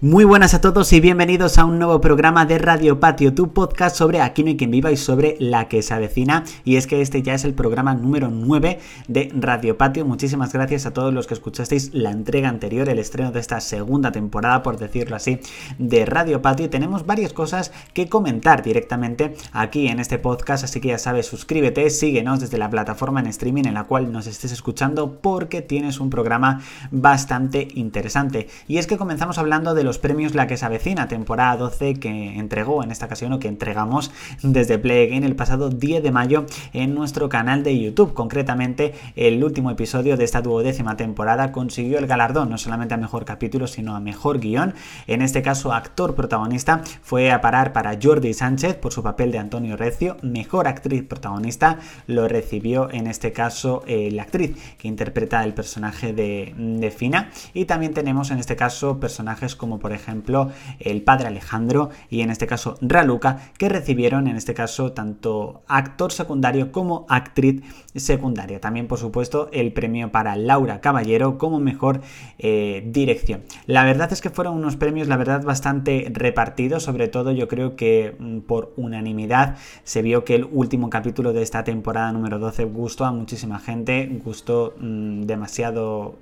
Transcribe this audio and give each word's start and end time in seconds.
Muy 0.00 0.24
buenas 0.24 0.54
a 0.54 0.60
todos 0.60 0.92
y 0.92 1.00
bienvenidos 1.00 1.56
a 1.56 1.64
un 1.64 1.78
nuevo 1.78 2.00
programa 2.00 2.44
de 2.46 2.58
Radio 2.58 2.98
Patio, 2.98 3.32
tu 3.32 3.52
podcast 3.52 3.96
sobre 3.96 4.20
Aquí 4.20 4.42
no 4.42 4.48
hay 4.48 4.56
quien 4.56 4.72
viva 4.72 4.90
y 4.90 4.96
sobre 4.96 5.36
la 5.38 5.68
que 5.68 5.82
se 5.82 5.94
avecina. 5.94 6.44
Y 6.64 6.76
es 6.76 6.88
que 6.88 7.00
este 7.00 7.22
ya 7.22 7.32
es 7.32 7.44
el 7.44 7.54
programa 7.54 7.94
número 7.94 8.28
9 8.28 8.80
de 9.06 9.32
Radio 9.34 9.78
Patio. 9.78 10.04
Muchísimas 10.04 10.52
gracias 10.52 10.84
a 10.84 10.92
todos 10.92 11.14
los 11.14 11.28
que 11.28 11.34
escuchasteis 11.34 11.94
la 11.94 12.10
entrega 12.10 12.48
anterior, 12.48 12.88
el 12.88 12.98
estreno 12.98 13.30
de 13.30 13.38
esta 13.38 13.60
segunda 13.60 14.10
temporada, 14.10 14.64
por 14.64 14.78
decirlo 14.78 15.14
así, 15.14 15.38
de 15.78 16.04
Radio 16.04 16.42
Patio. 16.42 16.66
Y 16.66 16.70
tenemos 16.70 17.06
varias 17.06 17.32
cosas 17.32 17.72
que 17.94 18.08
comentar 18.08 18.64
directamente 18.64 19.36
aquí 19.52 19.86
en 19.86 20.00
este 20.00 20.18
podcast, 20.18 20.64
así 20.64 20.80
que 20.80 20.88
ya 20.88 20.98
sabes, 20.98 21.26
suscríbete, 21.26 21.88
síguenos 21.88 22.40
desde 22.40 22.58
la 22.58 22.68
plataforma 22.68 23.20
en 23.20 23.28
streaming 23.28 23.64
en 23.66 23.74
la 23.74 23.84
cual 23.84 24.10
nos 24.12 24.26
estés 24.26 24.50
escuchando 24.50 25.20
porque 25.20 25.62
tienes 25.62 26.00
un 26.00 26.10
programa 26.10 26.60
bastante 26.90 27.68
interesante. 27.74 28.48
Y 28.66 28.78
es 28.78 28.88
que 28.88 28.98
comenzamos 28.98 29.38
hablando 29.38 29.72
de 29.72 29.83
los 29.84 29.98
premios 29.98 30.34
La 30.34 30.46
que 30.46 30.56
se 30.56 30.64
avecina, 30.64 31.08
temporada 31.08 31.56
12 31.56 31.94
que 31.94 32.38
entregó 32.38 32.82
en 32.82 32.90
esta 32.90 33.06
ocasión 33.06 33.32
o 33.32 33.38
que 33.38 33.48
entregamos 33.48 34.10
desde 34.42 34.78
Play 34.78 35.06
Again 35.06 35.24
el 35.24 35.36
pasado 35.36 35.68
10 35.68 36.02
de 36.02 36.10
mayo 36.10 36.46
en 36.72 36.94
nuestro 36.94 37.28
canal 37.28 37.62
de 37.62 37.78
YouTube. 37.78 38.14
Concretamente, 38.14 38.94
el 39.16 39.42
último 39.44 39.70
episodio 39.70 40.16
de 40.16 40.24
esta 40.24 40.42
duodécima 40.42 40.96
temporada 40.96 41.52
consiguió 41.52 41.98
el 41.98 42.06
galardón 42.06 42.50
no 42.50 42.58
solamente 42.58 42.94
a 42.94 42.96
mejor 42.96 43.24
capítulo, 43.24 43.66
sino 43.66 43.94
a 43.94 44.00
mejor 44.00 44.40
guion. 44.40 44.74
En 45.06 45.22
este 45.22 45.42
caso, 45.42 45.72
actor 45.72 46.14
protagonista 46.14 46.82
fue 47.02 47.30
a 47.30 47.40
parar 47.40 47.72
para 47.72 47.98
Jordi 48.02 48.34
Sánchez 48.34 48.76
por 48.76 48.92
su 48.92 49.02
papel 49.02 49.30
de 49.30 49.38
Antonio 49.38 49.76
Recio. 49.76 50.16
Mejor 50.22 50.66
actriz 50.66 51.04
protagonista 51.04 51.78
lo 52.06 52.28
recibió 52.28 52.90
en 52.90 53.06
este 53.06 53.32
caso 53.32 53.82
eh, 53.86 54.10
la 54.10 54.22
actriz 54.22 54.56
que 54.78 54.88
interpreta 54.88 55.44
el 55.44 55.54
personaje 55.54 56.12
de, 56.12 56.54
de 56.56 56.90
Fina. 56.90 57.30
Y 57.52 57.66
también 57.66 57.94
tenemos 57.94 58.30
en 58.30 58.38
este 58.38 58.56
caso 58.56 58.98
personajes 58.98 59.54
como 59.56 59.73
por 59.78 59.92
ejemplo 59.92 60.50
el 60.78 61.02
padre 61.02 61.28
Alejandro 61.28 61.90
y 62.10 62.20
en 62.20 62.30
este 62.30 62.46
caso 62.46 62.76
Raluca, 62.80 63.50
que 63.58 63.68
recibieron 63.68 64.28
en 64.28 64.36
este 64.36 64.54
caso 64.54 64.92
tanto 64.92 65.62
actor 65.68 66.12
secundario 66.12 66.72
como 66.72 67.06
actriz 67.08 67.62
secundaria. 67.94 68.60
También 68.60 68.86
por 68.86 68.98
supuesto 68.98 69.48
el 69.52 69.72
premio 69.72 70.10
para 70.10 70.36
Laura 70.36 70.80
Caballero 70.80 71.38
como 71.38 71.60
mejor 71.60 72.00
eh, 72.38 72.82
dirección. 72.86 73.42
La 73.66 73.84
verdad 73.84 74.12
es 74.12 74.20
que 74.20 74.30
fueron 74.30 74.54
unos 74.54 74.76
premios, 74.76 75.08
la 75.08 75.16
verdad, 75.16 75.42
bastante 75.42 76.10
repartidos, 76.12 76.82
sobre 76.82 77.08
todo 77.08 77.32
yo 77.32 77.48
creo 77.48 77.76
que 77.76 78.16
mm, 78.18 78.40
por 78.40 78.72
unanimidad 78.76 79.56
se 79.84 80.02
vio 80.02 80.24
que 80.24 80.34
el 80.34 80.48
último 80.50 80.90
capítulo 80.90 81.32
de 81.32 81.42
esta 81.42 81.64
temporada 81.64 82.12
número 82.12 82.38
12 82.38 82.64
gustó 82.64 83.04
a 83.04 83.12
muchísima 83.12 83.58
gente, 83.58 84.20
gustó 84.24 84.74
mm, 84.78 85.22
demasiado 85.22 86.16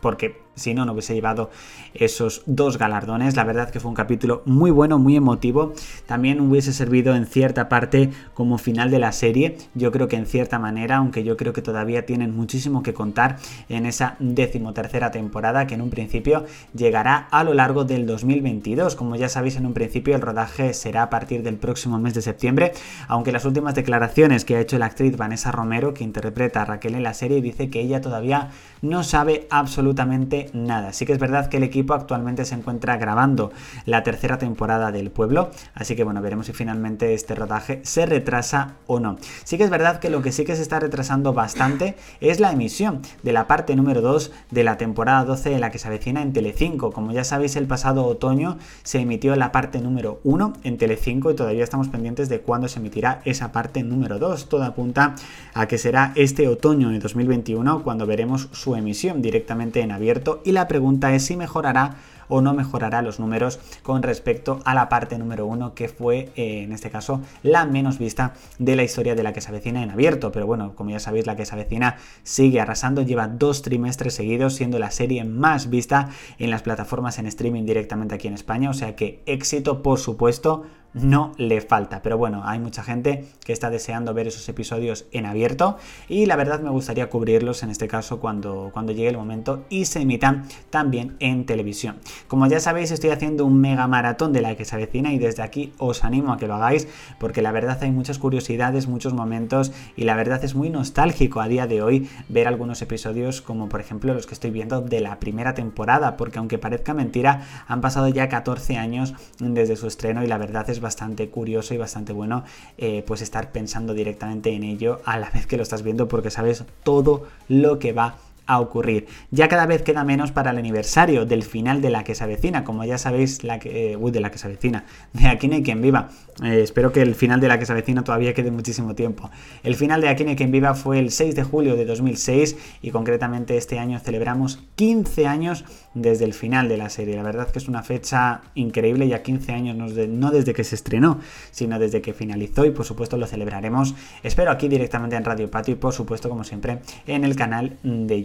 porque 0.00 0.40
si 0.54 0.74
no, 0.74 0.84
no 0.84 0.92
hubiese 0.92 1.14
llevado 1.14 1.50
esos 1.94 2.42
dos 2.46 2.78
galardones. 2.78 3.36
La 3.36 3.44
verdad 3.44 3.70
que 3.70 3.80
fue 3.80 3.88
un 3.88 3.94
capítulo 3.94 4.42
muy 4.44 4.70
bueno, 4.70 4.98
muy 4.98 5.16
emotivo. 5.16 5.72
También 6.06 6.40
hubiese 6.40 6.72
servido 6.72 7.14
en 7.14 7.26
cierta 7.26 7.68
parte 7.68 8.10
como 8.34 8.58
final 8.58 8.90
de 8.90 8.98
la 8.98 9.12
serie. 9.12 9.56
Yo 9.74 9.90
creo 9.90 10.08
que 10.08 10.16
en 10.16 10.26
cierta 10.26 10.58
manera, 10.58 10.96
aunque 10.96 11.24
yo 11.24 11.36
creo 11.36 11.52
que 11.52 11.62
todavía 11.62 12.06
tienen 12.06 12.36
muchísimo 12.36 12.82
que 12.82 12.94
contar 12.94 13.38
en 13.68 13.86
esa 13.86 14.16
decimotercera 14.18 15.10
temporada 15.10 15.66
que 15.66 15.74
en 15.74 15.82
un 15.82 15.90
principio 15.90 16.44
llegará 16.74 17.28
a 17.30 17.44
lo 17.44 17.54
largo 17.54 17.84
del 17.84 18.06
2022. 18.06 18.96
Como 18.96 19.16
ya 19.16 19.28
sabéis, 19.28 19.56
en 19.56 19.66
un 19.66 19.74
principio 19.74 20.14
el 20.14 20.20
rodaje 20.20 20.74
será 20.74 21.04
a 21.04 21.10
partir 21.10 21.42
del 21.42 21.56
próximo 21.56 21.98
mes 21.98 22.14
de 22.14 22.22
septiembre, 22.22 22.72
aunque 23.08 23.32
las 23.32 23.44
últimas 23.44 23.74
declaraciones 23.74 24.44
que 24.44 24.56
ha 24.56 24.60
hecho 24.60 24.78
la 24.78 24.86
actriz 24.86 25.16
Vanessa 25.16 25.52
Romero, 25.52 25.94
que 25.94 26.04
interpreta 26.04 26.62
a 26.62 26.64
Raquel 26.64 26.94
en 26.94 27.02
la 27.02 27.14
serie, 27.14 27.40
dice 27.40 27.70
que 27.70 27.80
ella 27.80 28.00
todavía 28.00 28.50
no 28.82 29.04
sabe 29.04 29.46
absolutamente 29.50 30.39
nada. 30.52 30.92
Sí 30.92 31.04
que 31.04 31.12
es 31.12 31.18
verdad 31.18 31.48
que 31.48 31.58
el 31.58 31.62
equipo 31.62 31.94
actualmente 31.94 32.44
se 32.44 32.54
encuentra 32.54 32.96
grabando 32.96 33.52
la 33.84 34.02
tercera 34.02 34.38
temporada 34.38 34.92
del 34.92 35.10
pueblo, 35.10 35.50
así 35.74 35.96
que 35.96 36.04
bueno, 36.04 36.22
veremos 36.22 36.46
si 36.46 36.52
finalmente 36.52 37.12
este 37.14 37.34
rodaje 37.34 37.80
se 37.84 38.06
retrasa 38.06 38.76
o 38.86 39.00
no. 39.00 39.16
Sí 39.44 39.58
que 39.58 39.64
es 39.64 39.70
verdad 39.70 39.98
que 39.98 40.10
lo 40.10 40.22
que 40.22 40.32
sí 40.32 40.44
que 40.44 40.56
se 40.56 40.62
está 40.62 40.80
retrasando 40.80 41.32
bastante 41.32 41.96
es 42.20 42.40
la 42.40 42.52
emisión 42.52 43.02
de 43.22 43.32
la 43.32 43.46
parte 43.46 43.76
número 43.76 44.00
2 44.00 44.32
de 44.50 44.64
la 44.64 44.76
temporada 44.78 45.24
12 45.24 45.54
en 45.54 45.60
la 45.60 45.70
que 45.70 45.78
se 45.78 45.88
avecina 45.88 46.22
en 46.22 46.32
Telecinco. 46.32 46.92
Como 46.92 47.12
ya 47.12 47.24
sabéis, 47.24 47.56
el 47.56 47.66
pasado 47.66 48.04
otoño 48.06 48.58
se 48.82 49.00
emitió 49.00 49.36
la 49.36 49.52
parte 49.52 49.80
número 49.80 50.20
1 50.24 50.52
en 50.64 50.78
Telecinco 50.78 51.30
y 51.30 51.34
todavía 51.34 51.64
estamos 51.64 51.88
pendientes 51.88 52.28
de 52.28 52.40
cuándo 52.40 52.68
se 52.68 52.78
emitirá 52.78 53.22
esa 53.24 53.52
parte 53.52 53.82
número 53.82 54.18
2. 54.18 54.48
Todo 54.48 54.64
apunta 54.64 55.14
a 55.54 55.66
que 55.66 55.78
será 55.78 56.12
este 56.14 56.48
otoño 56.48 56.90
de 56.90 56.98
2021 56.98 57.82
cuando 57.82 58.06
veremos 58.06 58.48
su 58.52 58.74
emisión 58.74 59.22
directamente 59.22 59.80
en 59.80 59.92
abierto 59.92 60.29
y 60.44 60.52
la 60.52 60.68
pregunta 60.68 61.14
es 61.14 61.24
si 61.24 61.36
mejorará 61.36 61.96
o 62.30 62.40
no 62.40 62.54
mejorará 62.54 63.02
los 63.02 63.20
números 63.20 63.58
con 63.82 64.02
respecto 64.02 64.60
a 64.64 64.74
la 64.74 64.88
parte 64.88 65.18
número 65.18 65.44
uno 65.46 65.74
que 65.74 65.88
fue 65.88 66.30
eh, 66.36 66.62
en 66.62 66.72
este 66.72 66.88
caso 66.88 67.20
la 67.42 67.66
menos 67.66 67.98
vista 67.98 68.34
de 68.58 68.76
la 68.76 68.84
historia 68.84 69.14
de 69.14 69.22
la 69.22 69.32
que 69.32 69.40
se 69.40 69.48
avecina 69.48 69.82
en 69.82 69.90
abierto. 69.90 70.32
Pero 70.32 70.46
bueno 70.46 70.74
como 70.74 70.90
ya 70.90 71.00
sabéis 71.00 71.26
la 71.26 71.36
que 71.36 71.44
se 71.44 71.54
avecina 71.54 71.96
sigue 72.22 72.60
arrasando 72.60 73.02
lleva 73.02 73.28
dos 73.28 73.62
trimestres 73.62 74.14
seguidos 74.14 74.54
siendo 74.54 74.78
la 74.78 74.90
serie 74.90 75.24
más 75.24 75.68
vista 75.68 76.08
en 76.38 76.50
las 76.50 76.62
plataformas 76.62 77.18
en 77.18 77.26
streaming 77.26 77.66
directamente 77.66 78.14
aquí 78.14 78.28
en 78.28 78.34
España. 78.34 78.70
O 78.70 78.74
sea 78.74 78.96
que 78.96 79.22
éxito 79.26 79.82
por 79.82 79.98
supuesto 79.98 80.62
no 80.94 81.32
le 81.36 81.60
falta. 81.60 82.02
Pero 82.02 82.18
bueno, 82.18 82.42
hay 82.44 82.58
mucha 82.58 82.82
gente 82.82 83.26
que 83.44 83.52
está 83.52 83.70
deseando 83.70 84.14
ver 84.14 84.26
esos 84.26 84.48
episodios 84.48 85.06
en 85.12 85.26
abierto 85.26 85.76
y 86.08 86.26
la 86.26 86.36
verdad 86.36 86.60
me 86.60 86.70
gustaría 86.70 87.08
cubrirlos 87.08 87.62
en 87.62 87.70
este 87.70 87.88
caso 87.88 88.20
cuando, 88.20 88.70
cuando 88.72 88.92
llegue 88.92 89.08
el 89.08 89.16
momento 89.16 89.64
y 89.68 89.84
se 89.84 90.00
emitan 90.00 90.44
también 90.70 91.16
en 91.20 91.46
televisión. 91.46 91.96
Como 92.28 92.46
ya 92.46 92.60
sabéis, 92.60 92.90
estoy 92.90 93.10
haciendo 93.10 93.44
un 93.44 93.60
mega 93.60 93.86
maratón 93.86 94.32
de 94.32 94.40
la 94.40 94.56
que 94.56 94.64
se 94.64 94.74
avecina 94.74 95.12
y 95.12 95.18
desde 95.18 95.42
aquí 95.42 95.72
os 95.78 96.04
animo 96.04 96.32
a 96.32 96.38
que 96.38 96.46
lo 96.46 96.54
hagáis 96.54 96.88
porque 97.18 97.42
la 97.42 97.52
verdad 97.52 97.78
hay 97.82 97.90
muchas 97.90 98.18
curiosidades, 98.18 98.88
muchos 98.88 99.12
momentos 99.12 99.72
y 99.96 100.04
la 100.04 100.16
verdad 100.16 100.42
es 100.44 100.54
muy 100.54 100.70
nostálgico 100.70 101.40
a 101.40 101.48
día 101.48 101.66
de 101.66 101.82
hoy 101.82 102.08
ver 102.28 102.48
algunos 102.48 102.82
episodios 102.82 103.40
como 103.40 103.68
por 103.68 103.80
ejemplo 103.80 104.14
los 104.14 104.26
que 104.26 104.34
estoy 104.34 104.50
viendo 104.50 104.80
de 104.80 105.00
la 105.00 105.20
primera 105.20 105.54
temporada 105.54 106.16
porque 106.16 106.38
aunque 106.38 106.58
parezca 106.58 106.94
mentira 106.94 107.46
han 107.66 107.80
pasado 107.80 108.08
ya 108.08 108.28
14 108.28 108.76
años 108.76 109.14
desde 109.38 109.76
su 109.76 109.86
estreno 109.86 110.24
y 110.24 110.26
la 110.26 110.38
verdad 110.38 110.68
es 110.68 110.79
bastante 110.80 111.28
curioso 111.28 111.74
y 111.74 111.76
bastante 111.76 112.12
bueno 112.12 112.44
eh, 112.78 113.04
pues 113.06 113.22
estar 113.22 113.52
pensando 113.52 113.94
directamente 113.94 114.50
en 114.52 114.64
ello 114.64 115.00
a 115.04 115.18
la 115.18 115.30
vez 115.30 115.46
que 115.46 115.56
lo 115.56 115.62
estás 115.62 115.82
viendo 115.82 116.08
porque 116.08 116.30
sabes 116.30 116.64
todo 116.82 117.26
lo 117.48 117.78
que 117.78 117.92
va 117.92 118.16
a 118.50 118.58
ocurrir. 118.58 119.06
Ya 119.30 119.46
cada 119.46 119.64
vez 119.64 119.82
queda 119.82 120.02
menos 120.02 120.32
para 120.32 120.50
el 120.50 120.58
aniversario 120.58 121.24
del 121.24 121.44
final 121.44 121.80
de 121.80 121.90
la 121.90 122.02
que 122.02 122.16
se 122.16 122.24
avecina, 122.24 122.64
como 122.64 122.84
ya 122.84 122.98
sabéis, 122.98 123.44
la 123.44 123.60
que, 123.60 123.96
uh, 123.96 124.10
de 124.10 124.18
la 124.18 124.32
que 124.32 124.38
se 124.38 124.48
avecina, 124.48 124.84
de 125.12 125.28
Aquí 125.28 125.46
no 125.46 125.54
hay 125.54 125.62
quien 125.62 125.80
viva. 125.80 126.08
Eh, 126.42 126.60
espero 126.62 126.90
que 126.90 127.00
el 127.00 127.14
final 127.14 127.38
de 127.40 127.46
la 127.46 127.60
que 127.60 127.66
se 127.66 127.70
avecina 127.70 128.02
todavía 128.02 128.34
quede 128.34 128.50
muchísimo 128.50 128.96
tiempo. 128.96 129.30
El 129.62 129.76
final 129.76 130.00
de 130.00 130.08
Aquí 130.08 130.24
no 130.24 130.30
hay 130.30 130.36
quien 130.36 130.50
viva 130.50 130.74
fue 130.74 130.98
el 130.98 131.12
6 131.12 131.36
de 131.36 131.44
julio 131.44 131.76
de 131.76 131.84
2006 131.84 132.56
y 132.82 132.90
concretamente 132.90 133.56
este 133.56 133.78
año 133.78 134.00
celebramos 134.00 134.58
15 134.74 135.28
años 135.28 135.64
desde 135.94 136.24
el 136.24 136.34
final 136.34 136.68
de 136.68 136.76
la 136.76 136.88
serie. 136.88 137.14
La 137.14 137.22
verdad 137.22 137.48
que 137.50 137.60
es 137.60 137.68
una 137.68 137.84
fecha 137.84 138.42
increíble, 138.56 139.06
ya 139.06 139.22
15 139.22 139.52
años 139.52 139.76
no 139.76 140.30
desde 140.32 140.54
que 140.54 140.64
se 140.64 140.74
estrenó, 140.74 141.20
sino 141.52 141.78
desde 141.78 142.00
que 142.00 142.14
finalizó 142.14 142.64
y 142.64 142.70
por 142.70 142.84
supuesto 142.84 143.16
lo 143.16 143.26
celebraremos. 143.26 143.94
Espero 144.24 144.50
aquí 144.50 144.66
directamente 144.66 145.14
en 145.14 145.24
Radio 145.24 145.50
Patio 145.50 145.74
y 145.74 145.76
por 145.76 145.92
supuesto 145.92 146.28
como 146.28 146.42
siempre 146.42 146.80
en 147.06 147.24
el 147.24 147.36
canal 147.36 147.76
de 147.82 148.22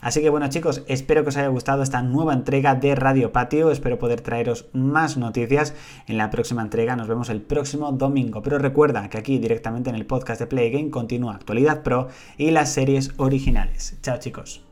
Así 0.00 0.20
que 0.20 0.30
bueno 0.30 0.48
chicos, 0.48 0.82
espero 0.88 1.22
que 1.22 1.30
os 1.30 1.36
haya 1.36 1.48
gustado 1.48 1.82
esta 1.82 2.02
nueva 2.02 2.34
entrega 2.34 2.74
de 2.74 2.94
Radio 2.94 3.32
Patio, 3.32 3.70
espero 3.70 3.98
poder 3.98 4.20
traeros 4.20 4.66
más 4.72 5.16
noticias 5.16 5.74
en 6.06 6.18
la 6.18 6.30
próxima 6.30 6.62
entrega, 6.62 6.96
nos 6.96 7.08
vemos 7.08 7.28
el 7.28 7.40
próximo 7.40 7.92
domingo, 7.92 8.42
pero 8.42 8.58
recuerda 8.58 9.08
que 9.08 9.18
aquí 9.18 9.38
directamente 9.38 9.90
en 9.90 9.96
el 9.96 10.06
podcast 10.06 10.40
de 10.40 10.46
Play 10.46 10.70
Game 10.70 10.90
continúa 10.90 11.34
Actualidad 11.34 11.82
Pro 11.82 12.08
y 12.36 12.50
las 12.50 12.72
series 12.72 13.12
originales. 13.16 13.96
Chao 14.02 14.18
chicos. 14.18 14.63